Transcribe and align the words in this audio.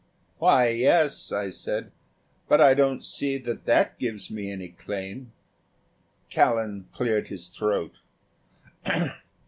"Why, 0.39 0.69
yes," 0.69 1.31
I 1.31 1.51
said; 1.51 1.91
"but 2.47 2.59
I 2.59 2.73
don't 2.73 3.05
see 3.05 3.37
that 3.37 3.65
that 3.67 3.99
gives 3.99 4.31
me 4.31 4.49
any 4.51 4.69
claim." 4.69 5.31
Callan 6.31 6.87
cleared 6.91 7.27
his 7.27 7.49
throat. 7.49 7.93